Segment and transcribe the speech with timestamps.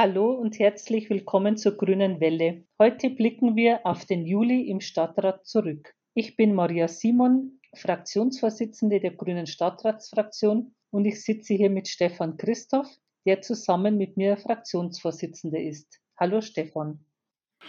[0.00, 2.64] Hallo und herzlich willkommen zur Grünen Welle.
[2.78, 5.92] Heute blicken wir auf den Juli im Stadtrat zurück.
[6.14, 12.86] Ich bin Maria Simon, Fraktionsvorsitzende der Grünen Stadtratsfraktion und ich sitze hier mit Stefan Christoph,
[13.26, 16.00] der zusammen mit mir Fraktionsvorsitzender ist.
[16.16, 17.04] Hallo Stefan.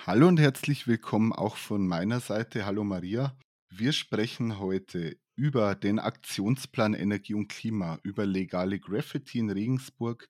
[0.06, 2.68] Hallo und herzlich willkommen auch von meiner Seite.
[2.68, 3.36] Hallo Maria.
[3.72, 10.30] Wir sprechen heute über den Aktionsplan Energie und Klima, über legale Graffiti in Regensburg,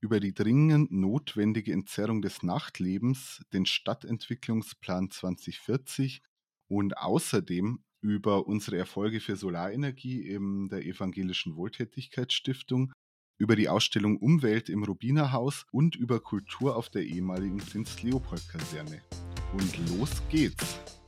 [0.00, 6.22] über die dringend notwendige Entzerrung des Nachtlebens, den Stadtentwicklungsplan 2040
[6.68, 12.92] und außerdem über unsere Erfolge für Solarenergie in der Evangelischen Wohltätigkeitsstiftung,
[13.38, 19.02] über die Ausstellung Umwelt im Rubinerhaus und über Kultur auf der ehemaligen Prinz-Leopold-Kaserne.
[19.52, 20.99] Und los geht's!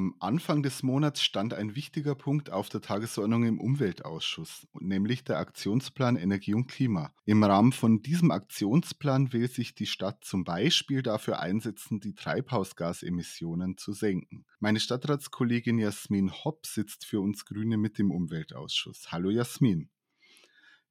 [0.00, 5.36] Am Anfang des Monats stand ein wichtiger Punkt auf der Tagesordnung im Umweltausschuss, nämlich der
[5.36, 7.12] Aktionsplan Energie und Klima.
[7.26, 13.76] Im Rahmen von diesem Aktionsplan will sich die Stadt zum Beispiel dafür einsetzen, die Treibhausgasemissionen
[13.76, 14.46] zu senken.
[14.58, 19.12] Meine Stadtratskollegin Jasmin Hopp sitzt für uns Grüne mit im Umweltausschuss.
[19.12, 19.90] Hallo Jasmin.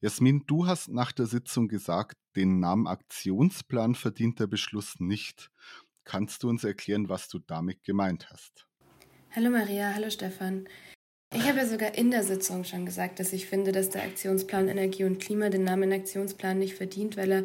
[0.01, 5.49] Jasmin, du hast nach der Sitzung gesagt, den Namen Aktionsplan verdient der Beschluss nicht.
[6.03, 8.68] Kannst du uns erklären, was du damit gemeint hast?
[9.35, 10.65] Hallo Maria, hallo Stefan.
[11.35, 14.67] Ich habe ja sogar in der Sitzung schon gesagt, dass ich finde, dass der Aktionsplan
[14.67, 17.43] Energie und Klima den Namen Aktionsplan nicht verdient, weil er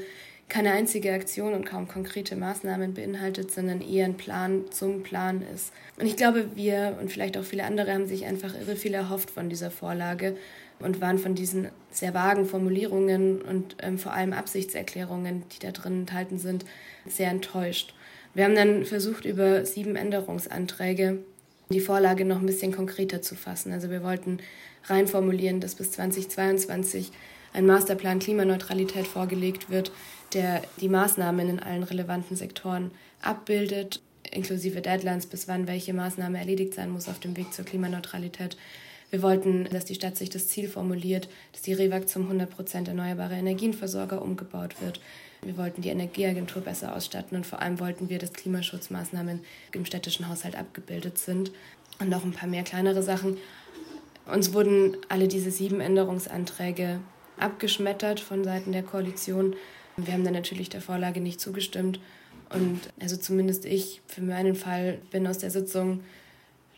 [0.49, 5.75] keine einzige Aktion und kaum konkrete Maßnahmen beinhaltet, sondern eher ein Plan zum Plan ist.
[6.01, 9.31] Und ich glaube, wir und vielleicht auch viele andere haben sich einfach irre viel erhofft
[9.31, 10.39] von dieser Vorlage
[10.79, 16.01] und waren von diesen sehr vagen Formulierungen und ähm, vor allem Absichtserklärungen, die da drin
[16.01, 16.65] enthalten sind,
[17.07, 17.95] sehr enttäuscht.
[18.33, 21.19] Wir haben dann versucht, über sieben Änderungsanträge
[21.71, 23.73] die Vorlage noch ein bisschen konkreter zu fassen.
[23.73, 24.39] Also wir wollten
[24.85, 27.11] rein formulieren, dass bis 2022
[27.53, 29.93] ein Masterplan Klimaneutralität vorgelegt wird,
[30.33, 32.91] der die Maßnahmen in allen relevanten Sektoren
[33.23, 38.57] abbildet, inklusive Deadlines, bis wann welche Maßnahme erledigt sein muss auf dem Weg zur Klimaneutralität.
[39.11, 43.35] Wir wollten, dass die Stadt sich das Ziel formuliert, dass die REWAG zum 100% erneuerbare
[43.35, 45.01] Energienversorger umgebaut wird.
[45.45, 49.41] Wir wollten die Energieagentur besser ausstatten und vor allem wollten wir, dass Klimaschutzmaßnahmen
[49.73, 51.53] im städtischen Haushalt abgebildet sind
[52.01, 53.37] und noch ein paar mehr kleinere Sachen.
[54.27, 57.01] Uns wurden alle diese sieben Änderungsanträge
[57.39, 59.55] abgeschmettert von Seiten der Koalition.
[59.97, 62.01] Wir haben dann natürlich der Vorlage nicht zugestimmt.
[62.51, 66.01] Und also zumindest ich, für meinen Fall, bin aus der Sitzung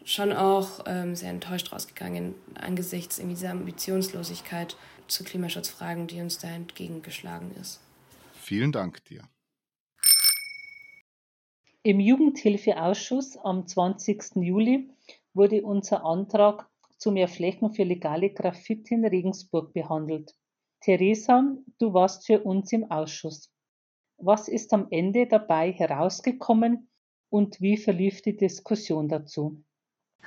[0.05, 4.77] schon auch ähm, sehr enttäuscht rausgegangen angesichts dieser Ambitionslosigkeit
[5.09, 7.81] zu Klimaschutzfragen, die uns da entgegengeschlagen ist.
[8.47, 9.29] Vielen Dank dir.
[11.83, 14.37] Im Jugendhilfeausschuss am 20.
[14.37, 14.89] Juli
[15.35, 20.37] wurde unser Antrag zu mehr Flächen für legale Graffiti in Regensburg behandelt.
[20.79, 23.53] Theresa, du warst für uns im Ausschuss.
[24.17, 26.89] Was ist am Ende dabei herausgekommen
[27.31, 29.61] und wie verlief die Diskussion dazu?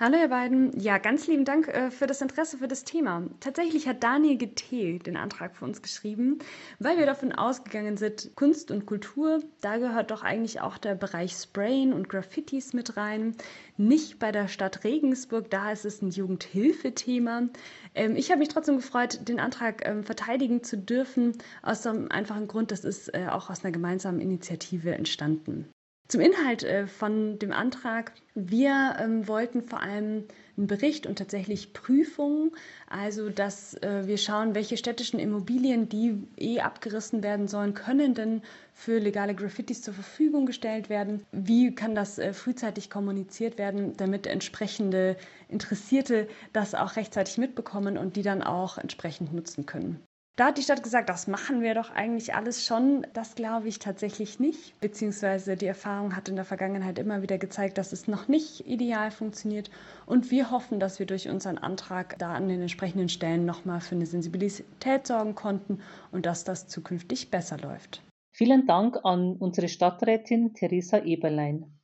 [0.02, 0.80] Hallo ihr beiden.
[0.80, 3.28] Ja, ganz lieben Dank äh, für das Interesse für das Thema.
[3.42, 6.40] Tatsächlich hat Daniel GT den Antrag für uns geschrieben,
[6.80, 11.34] weil wir davon ausgegangen sind, Kunst und Kultur, da gehört doch eigentlich auch der Bereich
[11.34, 13.36] Sprayen und Graffitis mit rein.
[13.76, 17.50] Nicht bei der Stadt Regensburg, da ist es ein Jugendhilfethema.
[17.94, 22.48] Ähm, ich habe mich trotzdem gefreut, den Antrag ähm, verteidigen zu dürfen, aus dem einfachen
[22.48, 25.70] Grund, das ist äh, auch aus einer gemeinsamen Initiative entstanden.
[26.10, 28.14] Zum Inhalt äh, von dem Antrag.
[28.34, 30.24] Wir ähm, wollten vor allem
[30.58, 32.50] einen Bericht und tatsächlich Prüfungen,
[32.90, 38.42] also dass äh, wir schauen, welche städtischen Immobilien, die eh abgerissen werden sollen, können denn
[38.74, 41.24] für legale Graffitis zur Verfügung gestellt werden.
[41.32, 45.16] Wie kann das äh, frühzeitig kommuniziert werden, damit entsprechende
[45.48, 50.04] Interessierte das auch rechtzeitig mitbekommen und die dann auch entsprechend nutzen können.
[50.40, 53.06] Da hat die Stadt gesagt, das machen wir doch eigentlich alles schon.
[53.12, 54.80] Das glaube ich tatsächlich nicht.
[54.80, 59.12] Beziehungsweise die Erfahrung hat in der Vergangenheit immer wieder gezeigt, dass es noch nicht ideal
[59.12, 59.70] funktioniert.
[60.06, 63.96] Und wir hoffen, dass wir durch unseren Antrag da an den entsprechenden Stellen nochmal für
[63.96, 65.82] eine Sensibilität sorgen konnten
[66.14, 68.02] und dass das zukünftig besser läuft.
[68.34, 71.78] Vielen Dank an unsere Stadträtin Theresa Eberlein.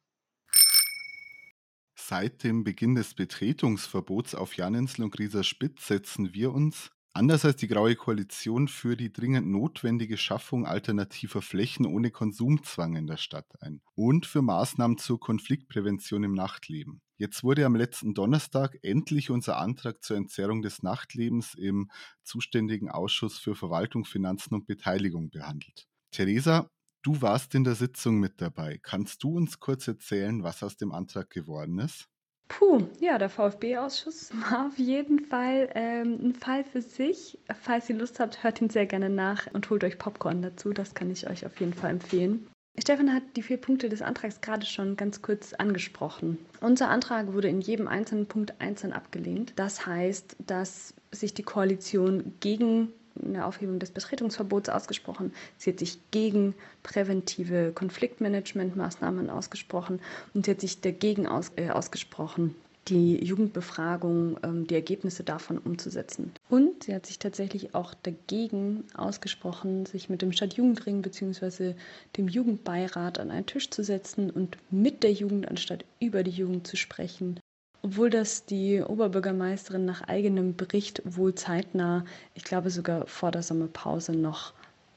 [1.97, 7.55] Seit dem Beginn des Betretungsverbots auf Janinsl und Grieser Spitz setzen wir uns Anders als
[7.55, 13.47] die Graue Koalition für die dringend notwendige Schaffung alternativer Flächen ohne Konsumzwang in der Stadt
[13.61, 17.01] ein und für Maßnahmen zur Konfliktprävention im Nachtleben.
[17.15, 21.89] Jetzt wurde am letzten Donnerstag endlich unser Antrag zur Entzerrung des Nachtlebens im
[22.25, 25.87] zuständigen Ausschuss für Verwaltung, Finanzen und Beteiligung behandelt.
[26.11, 26.69] Theresa,
[27.01, 28.79] Du warst in der Sitzung mit dabei.
[28.81, 32.09] Kannst du uns kurz erzählen, was aus dem Antrag geworden ist?
[32.47, 37.39] Puh, ja, der VfB-Ausschuss war auf jeden Fall ähm, ein Fall für sich.
[37.61, 40.71] Falls ihr Lust habt, hört ihn sehr gerne nach und holt euch Popcorn dazu.
[40.71, 42.47] Das kann ich euch auf jeden Fall empfehlen.
[42.77, 46.37] Stefan hat die vier Punkte des Antrags gerade schon ganz kurz angesprochen.
[46.59, 49.53] Unser Antrag wurde in jedem einzelnen Punkt einzeln abgelehnt.
[49.55, 52.91] Das heißt, dass sich die Koalition gegen
[53.23, 55.33] eine Aufhebung des Betretungsverbots ausgesprochen.
[55.57, 56.53] Sie hat sich gegen
[56.83, 59.99] präventive Konfliktmanagementmaßnahmen ausgesprochen
[60.33, 62.55] und sie hat sich dagegen aus, äh, ausgesprochen,
[62.87, 66.31] die Jugendbefragung, ähm, die Ergebnisse davon umzusetzen.
[66.49, 71.73] Und sie hat sich tatsächlich auch dagegen ausgesprochen, sich mit dem Stadtjugendring bzw.
[72.17, 76.67] dem Jugendbeirat an einen Tisch zu setzen und mit der Jugend anstatt über die Jugend
[76.67, 77.39] zu sprechen
[77.85, 82.03] obwohl das die Oberbürgermeisterin nach eigenem Bericht wohl zeitnah,
[82.33, 84.53] ich glaube sogar vor der Sommerpause noch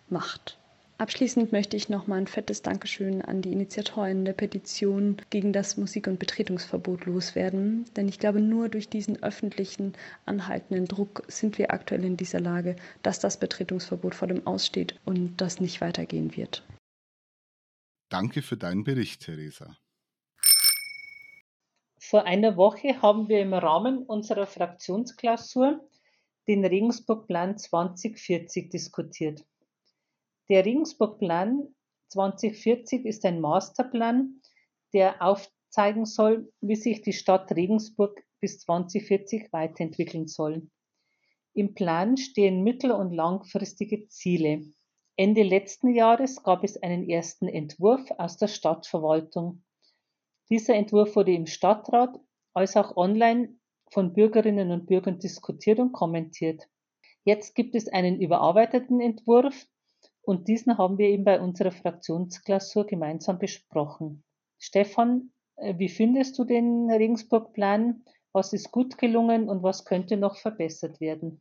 [0.08, 0.56] macht.
[0.96, 5.76] Abschließend möchte ich noch mal ein fettes Dankeschön an die Initiatoren der Petition gegen das
[5.76, 9.92] Musik- und Betretungsverbot loswerden, denn ich glaube, nur durch diesen öffentlichen,
[10.24, 15.36] anhaltenden Druck sind wir aktuell in dieser Lage, dass das Betretungsverbot vor dem Aussteht und
[15.36, 16.64] das nicht weitergehen wird.
[18.08, 19.76] Danke für deinen Bericht, Theresa.
[22.08, 25.86] Vor einer Woche haben wir im Rahmen unserer Fraktionsklausur
[26.46, 29.44] den Regensburg-Plan 2040 diskutiert.
[30.48, 31.68] Der Regensburg-Plan
[32.08, 34.40] 2040 ist ein Masterplan,
[34.94, 40.66] der aufzeigen soll, wie sich die Stadt Regensburg bis 2040 weiterentwickeln soll.
[41.52, 44.62] Im Plan stehen mittel- und langfristige Ziele.
[45.16, 49.62] Ende letzten Jahres gab es einen ersten Entwurf aus der Stadtverwaltung.
[50.50, 52.18] Dieser Entwurf wurde im Stadtrat
[52.54, 53.56] als auch online
[53.90, 56.68] von Bürgerinnen und Bürgern diskutiert und kommentiert.
[57.24, 59.66] Jetzt gibt es einen überarbeiteten Entwurf
[60.22, 64.24] und diesen haben wir eben bei unserer Fraktionsklausur gemeinsam besprochen.
[64.58, 68.04] Stefan, äh, wie findest du den Regensburg-Plan?
[68.32, 71.40] Was ist gut gelungen und was könnte noch verbessert werden?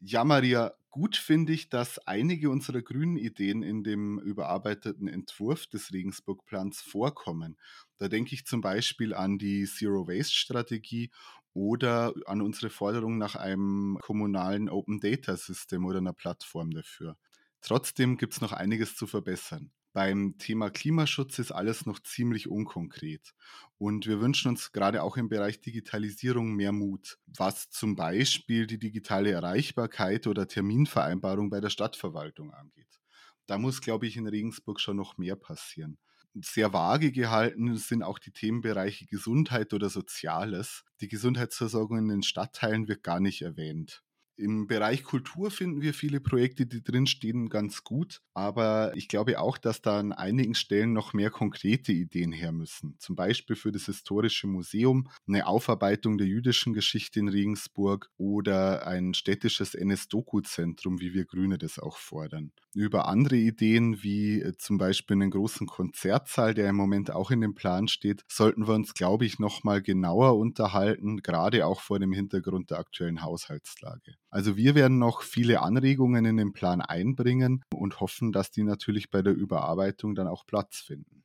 [0.00, 5.92] Ja, Maria, gut finde ich, dass einige unserer grünen Ideen in dem überarbeiteten Entwurf des
[5.92, 7.58] Regensburg-Plans vorkommen.
[7.98, 11.10] Da denke ich zum Beispiel an die Zero-Waste-Strategie
[11.52, 17.18] oder an unsere Forderung nach einem kommunalen Open-Data-System oder einer Plattform dafür.
[17.60, 19.72] Trotzdem gibt es noch einiges zu verbessern.
[19.96, 23.32] Beim Thema Klimaschutz ist alles noch ziemlich unkonkret.
[23.78, 28.78] Und wir wünschen uns gerade auch im Bereich Digitalisierung mehr Mut, was zum Beispiel die
[28.78, 33.00] digitale Erreichbarkeit oder Terminvereinbarung bei der Stadtverwaltung angeht.
[33.46, 35.96] Da muss, glaube ich, in Regensburg schon noch mehr passieren.
[36.42, 40.84] Sehr vage gehalten sind auch die Themenbereiche Gesundheit oder Soziales.
[41.00, 44.02] Die Gesundheitsversorgung in den Stadtteilen wird gar nicht erwähnt.
[44.38, 48.20] Im Bereich Kultur finden wir viele Projekte, die drinstehen, ganz gut.
[48.34, 52.96] Aber ich glaube auch, dass da an einigen Stellen noch mehr konkrete Ideen her müssen.
[52.98, 59.14] Zum Beispiel für das Historische Museum, eine Aufarbeitung der jüdischen Geschichte in Regensburg oder ein
[59.14, 62.52] städtisches NS-Doku-Zentrum, wie wir Grüne das auch fordern.
[62.74, 67.40] Über andere Ideen, wie äh, zum Beispiel einen großen Konzertsaal, der im Moment auch in
[67.40, 72.12] dem Plan steht, sollten wir uns, glaube ich, nochmal genauer unterhalten, gerade auch vor dem
[72.12, 74.16] Hintergrund der aktuellen Haushaltslage.
[74.36, 79.10] Also wir werden noch viele Anregungen in den Plan einbringen und hoffen, dass die natürlich
[79.10, 81.24] bei der Überarbeitung dann auch Platz finden.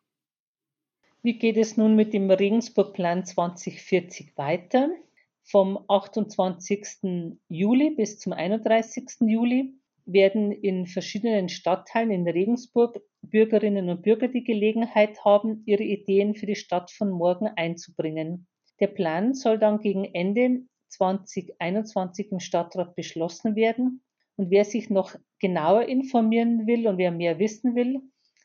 [1.22, 4.92] Wie geht es nun mit dem Regensburg-Plan 2040 weiter?
[5.44, 7.38] Vom 28.
[7.50, 9.04] Juli bis zum 31.
[9.28, 9.74] Juli
[10.06, 16.46] werden in verschiedenen Stadtteilen in Regensburg Bürgerinnen und Bürger die Gelegenheit haben, ihre Ideen für
[16.46, 18.48] die Stadt von morgen einzubringen.
[18.80, 24.04] Der Plan soll dann gegen Ende 2021 im Stadtrat beschlossen werden.
[24.36, 28.02] Und wer sich noch genauer informieren will und wer mehr wissen will,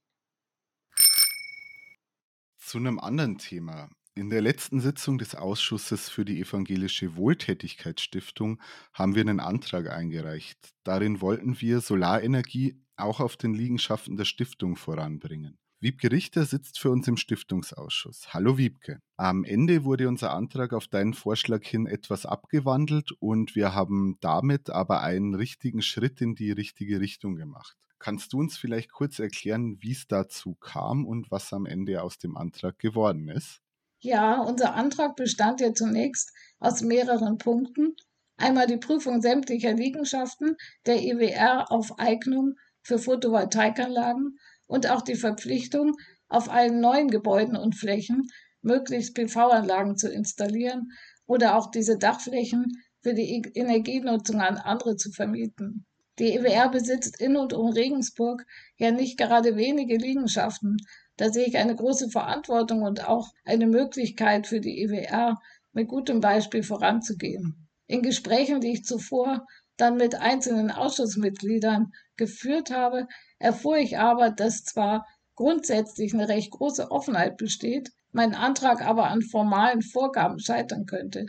[2.58, 3.90] Zu einem anderen Thema.
[4.16, 8.62] In der letzten Sitzung des Ausschusses für die Evangelische Wohltätigkeitsstiftung
[8.94, 10.60] haben wir einen Antrag eingereicht.
[10.84, 15.58] Darin wollten wir Solarenergie auch auf den Liegenschaften der Stiftung voranbringen.
[15.80, 18.36] Wiebke Richter sitzt für uns im Stiftungsausschuss.
[18.36, 19.00] Hallo Wiebke.
[19.18, 24.70] Am Ende wurde unser Antrag auf deinen Vorschlag hin etwas abgewandelt und wir haben damit
[24.70, 27.76] aber einen richtigen Schritt in die richtige Richtung gemacht.
[27.98, 32.20] Kannst du uns vielleicht kurz erklären, wie es dazu kam und was am Ende aus
[32.20, 33.63] dem Antrag geworden ist?
[34.04, 37.96] Ja, unser Antrag bestand ja zunächst aus mehreren Punkten.
[38.36, 45.94] Einmal die Prüfung sämtlicher Liegenschaften der EWR auf Eignung für Photovoltaikanlagen und auch die Verpflichtung,
[46.28, 48.28] auf allen neuen Gebäuden und Flächen
[48.62, 50.92] möglichst PV-Anlagen zu installieren
[51.26, 55.86] oder auch diese Dachflächen für die e-, Energienutzung an andere zu vermieten.
[56.20, 58.46] Die EWR besitzt in und um Regensburg
[58.76, 60.76] ja nicht gerade wenige Liegenschaften.
[61.18, 65.40] Da sehe ich eine große Verantwortung und auch eine Möglichkeit für die EWR,
[65.74, 67.68] mit gutem Beispiel voranzugehen.
[67.88, 69.46] In Gesprächen, die ich zuvor
[69.78, 73.08] dann mit einzelnen Ausschussmitgliedern geführt habe,
[73.40, 75.06] erfuhr ich aber, dass zwar
[75.36, 81.26] grundsätzlich eine recht große Offenheit besteht, mein Antrag aber an formalen Vorgaben scheitern könnte.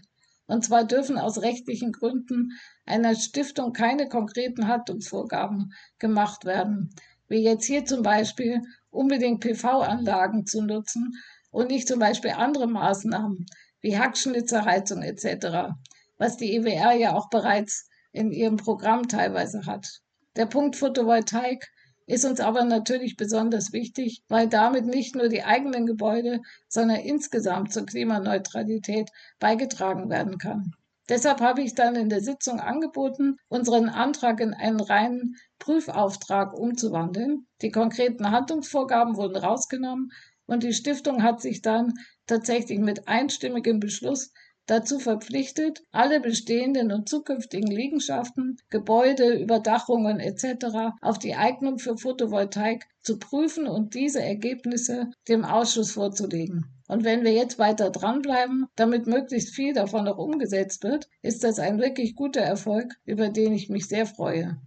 [0.46, 2.50] Und zwar dürfen aus rechtlichen Gründen
[2.84, 6.94] einer Stiftung keine konkreten Handlungsvorgaben gemacht werden,
[7.28, 8.60] wie jetzt hier zum Beispiel
[8.94, 11.12] unbedingt PV-Anlagen zu nutzen
[11.50, 13.46] und nicht zum Beispiel andere Maßnahmen
[13.80, 15.74] wie Hackschnitzerheizung etc.,
[16.16, 20.00] was die EWR ja auch bereits in ihrem Programm teilweise hat.
[20.36, 21.68] Der Punkt Photovoltaik
[22.06, 27.72] ist uns aber natürlich besonders wichtig, weil damit nicht nur die eigenen Gebäude, sondern insgesamt
[27.72, 30.74] zur Klimaneutralität beigetragen werden kann.
[31.08, 37.46] Deshalb habe ich dann in der Sitzung angeboten, unseren Antrag in einen reinen Prüfauftrag umzuwandeln.
[37.60, 40.10] Die konkreten Handlungsvorgaben wurden rausgenommen
[40.46, 41.94] und die Stiftung hat sich dann
[42.26, 44.32] tatsächlich mit einstimmigem Beschluss
[44.66, 50.96] dazu verpflichtet, alle bestehenden und zukünftigen Liegenschaften, Gebäude, Überdachungen etc.
[51.00, 56.66] auf die Eignung für Photovoltaik zu prüfen und diese Ergebnisse dem Ausschuss vorzulegen.
[56.86, 61.58] Und wenn wir jetzt weiter dranbleiben, damit möglichst viel davon noch umgesetzt wird, ist das
[61.58, 64.60] ein wirklich guter Erfolg, über den ich mich sehr freue.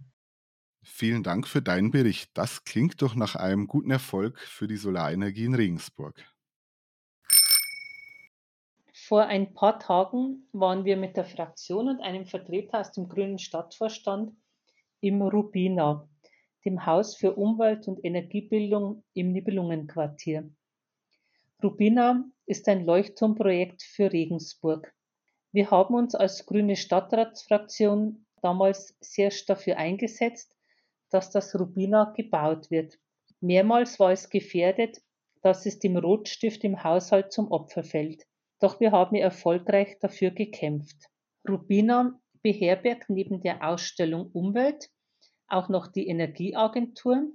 [0.82, 2.30] Vielen Dank für deinen Bericht.
[2.34, 6.24] Das klingt doch nach einem guten Erfolg für die Solarenergie in Regensburg.
[9.08, 13.38] Vor ein paar Tagen waren wir mit der Fraktion und einem Vertreter aus dem Grünen
[13.38, 14.36] Stadtvorstand
[15.00, 16.06] im Rubina,
[16.66, 20.50] dem Haus für Umwelt- und Energiebildung im Nibelungenquartier.
[21.64, 24.94] Rubina ist ein Leuchtturmprojekt für Regensburg.
[25.52, 30.54] Wir haben uns als grüne Stadtratsfraktion damals sehr dafür eingesetzt,
[31.08, 32.98] dass das Rubina gebaut wird.
[33.40, 34.98] Mehrmals war es gefährdet,
[35.40, 38.26] dass es dem Rotstift im Haushalt zum Opfer fällt.
[38.60, 40.96] Doch wir haben erfolgreich dafür gekämpft.
[41.48, 44.90] Rubina beherbergt neben der Ausstellung Umwelt
[45.48, 47.30] auch noch die Energieagentur,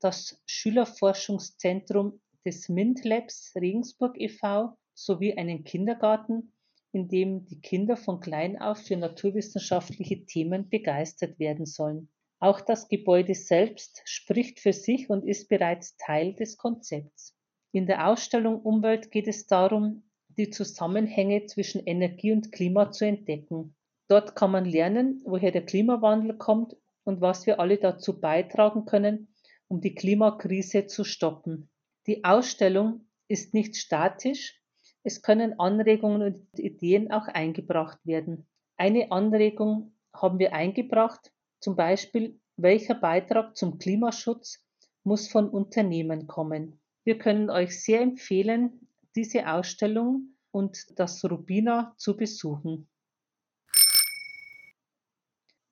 [0.00, 4.76] das Schülerforschungszentrum des MINT Labs Regensburg e.V.
[4.94, 6.52] sowie einen Kindergarten,
[6.92, 12.10] in dem die Kinder von klein auf für naturwissenschaftliche Themen begeistert werden sollen.
[12.38, 17.36] Auch das Gebäude selbst spricht für sich und ist bereits Teil des Konzepts.
[17.72, 20.07] In der Ausstellung Umwelt geht es darum,
[20.38, 23.74] die Zusammenhänge zwischen Energie und Klima zu entdecken.
[24.08, 29.34] Dort kann man lernen, woher der Klimawandel kommt und was wir alle dazu beitragen können,
[29.66, 31.68] um die Klimakrise zu stoppen.
[32.06, 34.62] Die Ausstellung ist nicht statisch,
[35.02, 38.46] es können Anregungen und Ideen auch eingebracht werden.
[38.76, 44.64] Eine Anregung haben wir eingebracht, zum Beispiel, welcher Beitrag zum Klimaschutz
[45.02, 46.80] muss von Unternehmen kommen.
[47.04, 48.87] Wir können euch sehr empfehlen,
[49.18, 52.88] diese Ausstellung und das Rubina zu besuchen.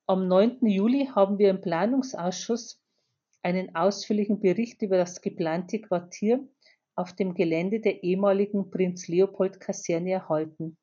[0.05, 0.67] Am 9.
[0.67, 2.83] Juli haben wir im Planungsausschuss
[3.43, 6.45] einen ausführlichen Bericht über das geplante Quartier
[6.95, 10.77] auf dem Gelände der ehemaligen Prinz Leopold Kaserne erhalten.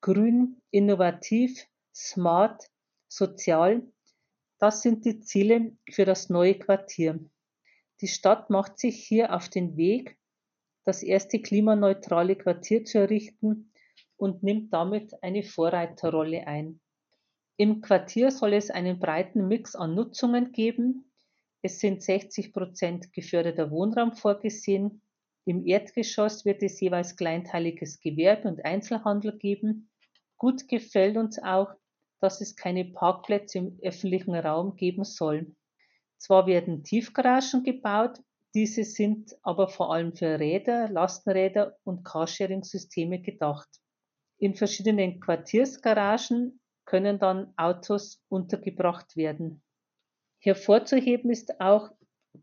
[0.00, 2.70] Grün, innovativ, smart,
[3.06, 3.82] sozial,
[4.58, 7.20] das sind die Ziele für das neue Quartier.
[8.00, 10.16] Die Stadt macht sich hier auf den Weg,
[10.84, 13.72] das erste klimaneutrale Quartier zu errichten
[14.16, 16.80] und nimmt damit eine Vorreiterrolle ein.
[17.56, 21.12] Im Quartier soll es einen breiten Mix an Nutzungen geben.
[21.62, 25.02] Es sind 60 Prozent geförderter Wohnraum vorgesehen.
[25.44, 29.90] Im Erdgeschoss wird es jeweils kleinteiliges Gewerbe und Einzelhandel geben.
[30.38, 31.74] Gut gefällt uns auch,
[32.20, 35.54] dass es keine Parkplätze im öffentlichen Raum geben soll.
[36.18, 38.20] Zwar werden Tiefgaragen gebaut,
[38.54, 43.68] diese sind aber vor allem für Räder, Lastenräder und Carsharing-Systeme gedacht.
[44.38, 49.62] In verschiedenen Quartiersgaragen können dann Autos untergebracht werden.
[50.40, 51.90] Hervorzuheben ist auch,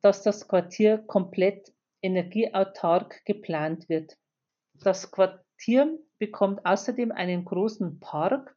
[0.02, 4.16] dass das Quartier komplett energieautark geplant wird.
[4.76, 8.56] Das Quartier bekommt außerdem einen großen Park,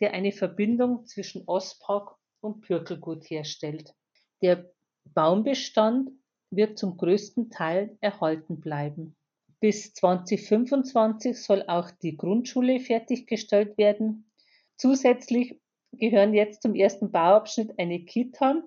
[0.00, 3.94] der eine Verbindung zwischen Ostpark und Pürkelgut herstellt.
[4.42, 4.70] Der
[5.04, 6.10] Baumbestand
[6.50, 9.16] wird zum größten Teil erhalten bleiben.
[9.60, 14.30] Bis 2025 soll auch die Grundschule fertiggestellt werden.
[14.76, 15.60] Zusätzlich
[15.92, 18.62] gehören jetzt zum ersten Bauabschnitt eine Kita,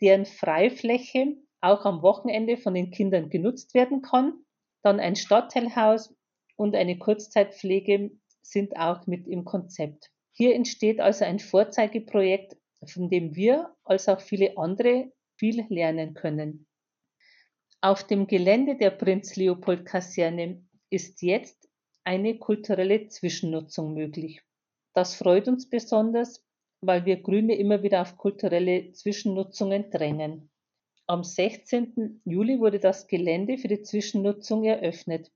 [0.00, 4.34] deren Freifläche auch am Wochenende von den Kindern genutzt werden kann,
[4.82, 6.14] dann ein Stadtteilhaus
[6.56, 8.10] und eine Kurzzeitpflege
[8.42, 10.10] sind auch mit im Konzept.
[10.32, 12.56] Hier entsteht also ein Vorzeigeprojekt,
[12.86, 16.66] von dem wir als auch viele andere viel lernen können.
[17.82, 21.68] Auf dem Gelände der Prinz Leopold Kaserne ist jetzt
[22.04, 24.42] eine kulturelle Zwischennutzung möglich.
[24.94, 26.42] Das freut uns besonders,
[26.80, 30.50] weil wir Grüne immer wieder auf kulturelle Zwischennutzungen drängen.
[31.06, 32.22] Am 16.
[32.24, 35.30] Juli wurde das Gelände für die Zwischennutzung eröffnet.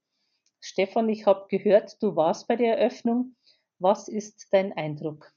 [0.60, 3.36] Stefan, ich habe gehört, du warst bei der Eröffnung.
[3.78, 5.32] Was ist dein Eindruck?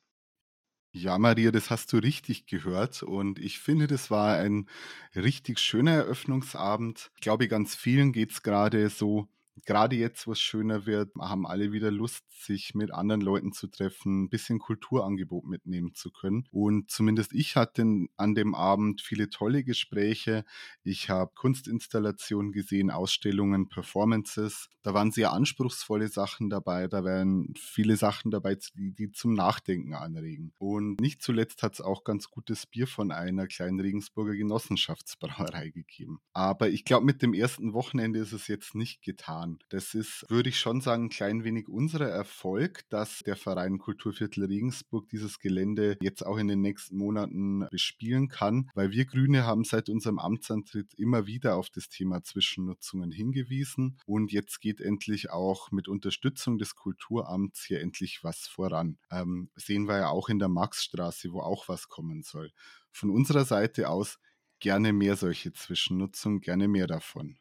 [0.96, 4.68] Ja, Maria, das hast du richtig gehört und ich finde, das war ein
[5.16, 7.12] richtig schöner Eröffnungsabend.
[7.16, 9.28] Ich glaube, ganz vielen geht es gerade so,
[9.66, 13.68] gerade jetzt, wo es schöner wird, haben alle wieder Lust, sich mit anderen Leuten zu
[13.68, 16.48] treffen, ein bisschen Kulturangebot mitnehmen zu können.
[16.52, 17.86] Und zumindest ich hatte
[18.18, 20.44] an dem Abend viele tolle Gespräche.
[20.84, 24.70] Ich habe Kunstinstallationen gesehen, Ausstellungen, Performances.
[24.82, 26.88] Da waren sehr anspruchsvolle Sachen dabei.
[26.88, 30.54] Da waren viele Sachen dabei, die, die zum Nachdenken anregen.
[30.58, 36.20] Und nicht zuletzt hat es auch ganz gutes Bier von einer kleinen Regensburger Genossenschaftsbrauerei gegeben.
[36.34, 39.60] Aber ich glaube, mit dem ersten Wochenende ist es jetzt nicht getan getan.
[39.70, 44.46] Das ist, würde ich schon sagen, ein klein wenig unser Erfolg, dass der Verein Kulturviertel
[44.46, 49.64] Regensburg dieses Gelände jetzt auch in den nächsten Monaten bespielen kann, weil wir Grüne haben
[49.64, 55.72] seit unserem Amtsantritt immer wieder auf das Thema Zwischennutzungen hingewiesen und jetzt geht endlich auch
[55.72, 58.98] mit Unterstützung des Kulturamts hier endlich was voran.
[59.12, 62.52] Ähm, sehen wir ja auch in der Maxstraße, wo auch was kommen soll.
[62.92, 64.20] Von unserer Seite aus
[64.60, 67.38] gerne mehr solche Zwischennutzung, gerne mehr davon.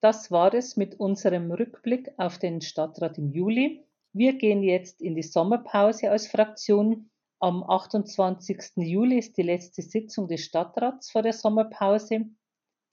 [0.00, 3.86] Das war es mit unserem Rückblick auf den Stadtrat im Juli.
[4.12, 7.10] Wir gehen jetzt in die Sommerpause als Fraktion.
[7.40, 8.76] Am 28.
[8.76, 12.26] Juli ist die letzte Sitzung des Stadtrats vor der Sommerpause.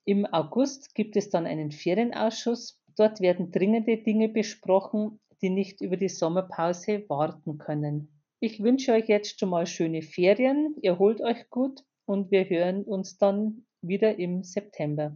[0.05, 2.81] Im August gibt es dann einen Ferienausschuss.
[2.97, 8.21] Dort werden dringende Dinge besprochen, die nicht über die Sommerpause warten können.
[8.39, 12.83] Ich wünsche euch jetzt schon mal schöne Ferien, ihr holt euch gut und wir hören
[12.83, 15.15] uns dann wieder im September.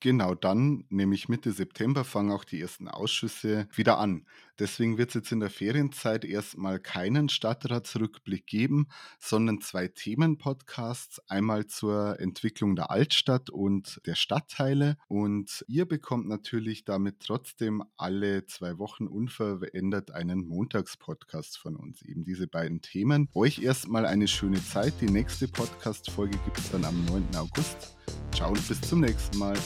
[0.00, 4.24] Genau dann, nämlich Mitte September, fangen auch die ersten Ausschüsse wieder an.
[4.60, 8.86] Deswegen wird es jetzt in der Ferienzeit erstmal keinen Stadtratsrückblick geben,
[9.18, 11.20] sondern zwei Themenpodcasts.
[11.28, 14.96] Einmal zur Entwicklung der Altstadt und der Stadtteile.
[15.08, 22.02] Und ihr bekommt natürlich damit trotzdem alle zwei Wochen unverändert einen Montagspodcast von uns.
[22.02, 23.28] Eben diese beiden Themen.
[23.34, 24.94] Euch erstmal eine schöne Zeit.
[25.00, 27.34] Die nächste Podcast-Folge gibt es dann am 9.
[27.36, 27.97] August.
[28.34, 29.56] Ciao und bis zum nächsten Mal.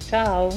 [0.00, 0.50] Ciao.